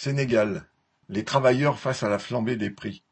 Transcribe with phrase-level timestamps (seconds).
[0.00, 0.64] Sénégal:
[1.08, 3.02] les travailleurs face à la flambée des prix.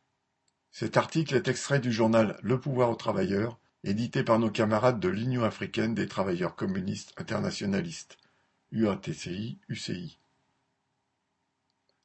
[0.70, 5.08] Cet article est extrait du journal Le pouvoir aux travailleurs, édité par nos camarades de
[5.08, 8.18] l'Union africaine des travailleurs communistes internationalistes
[8.70, 10.20] (UATCI-UCI).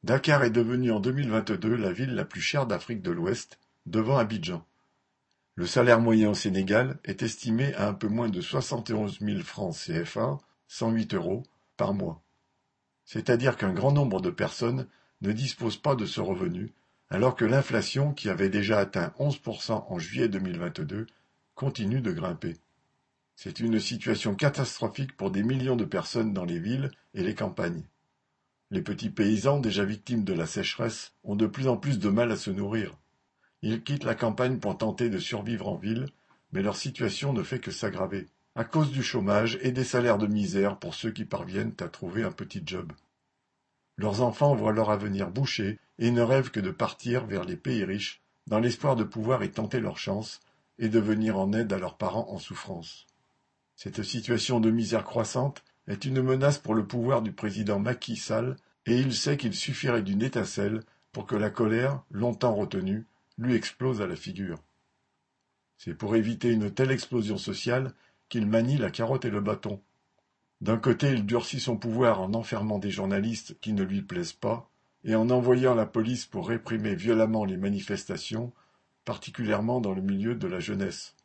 [0.02, 4.66] Dakar est devenue en 2022 la ville la plus chère d'Afrique de l'Ouest, devant Abidjan.
[5.54, 9.76] Le salaire moyen au Sénégal est estimé à un peu moins de 71 000 francs
[9.76, 10.40] CFA
[10.70, 11.44] (108 euros)
[11.78, 12.24] par mois.
[13.06, 14.88] C'est-à-dire qu'un grand nombre de personnes
[15.22, 16.73] ne disposent pas de ce revenu,
[17.10, 21.08] alors que l'inflation, qui avait déjà atteint 11% en juillet 2022,
[21.55, 22.55] continue de grimper.
[23.36, 27.84] C'est une situation catastrophique pour des millions de personnes dans les villes et les campagnes.
[28.70, 32.32] Les petits paysans, déjà victimes de la sécheresse, ont de plus en plus de mal
[32.32, 32.98] à se nourrir.
[33.62, 36.08] Ils quittent la campagne pour tenter de survivre en ville,
[36.54, 40.28] mais leur situation ne fait que s'aggraver à cause du chômage et des salaires de
[40.28, 42.91] misère pour ceux qui parviennent à trouver un petit job.
[43.98, 47.84] Leurs enfants voient leur avenir bouché et ne rêvent que de partir vers les pays
[47.84, 50.41] riches, dans l'espoir de pouvoir y tenter leur chance
[50.79, 53.05] et de venir en aide à leurs parents en souffrance.
[53.76, 58.55] Cette situation de misère croissante est une menace pour le pouvoir du président Macky Sall
[58.85, 63.05] et il sait qu'il suffirait d'une étincelle pour que la colère, longtemps retenue,
[63.38, 64.59] lui explose à la figure.
[65.77, 67.94] C'est pour éviter une telle explosion sociale
[68.31, 69.81] qu'il manie la carotte et le bâton.
[70.61, 74.71] D'un côté, il durcit son pouvoir en enfermant des journalistes qui ne lui plaisent pas
[75.03, 78.53] et en envoyant la police pour réprimer violemment les manifestations,
[79.03, 81.17] particulièrement dans le milieu de la jeunesse.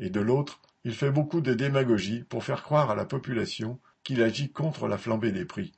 [0.00, 4.22] Et de l'autre, il fait beaucoup de démagogie pour faire croire à la population qu'il
[4.22, 5.72] agit contre la flambée des prix.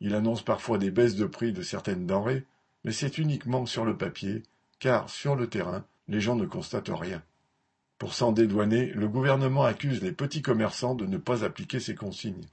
[0.00, 2.44] Il annonce parfois des baisses de prix de certaines denrées,
[2.82, 4.42] mais c'est uniquement sur le papier,
[4.80, 7.22] car sur le terrain, les gens ne constatent rien.
[8.00, 12.46] Pour s'en dédouaner, le gouvernement accuse les petits commerçants de ne pas appliquer ces consignes.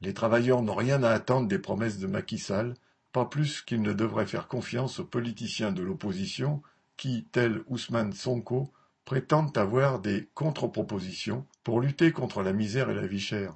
[0.00, 2.72] Les travailleurs n'ont rien à attendre des promesses de Macky Sall,
[3.12, 6.62] pas plus qu'ils ne devraient faire confiance aux politiciens de l'opposition
[6.96, 8.72] qui, tels Ousmane Sonko,
[9.04, 13.54] prétendent avoir des contre-propositions pour lutter contre la misère et la vie chère.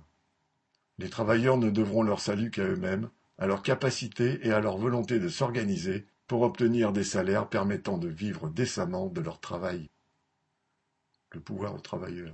[0.99, 3.09] Les travailleurs ne devront leur salut qu'à eux-mêmes,
[3.39, 8.09] à leur capacité et à leur volonté de s'organiser pour obtenir des salaires permettant de
[8.09, 9.89] vivre décemment de leur travail
[11.35, 12.31] le pouvoir aux travailleurs.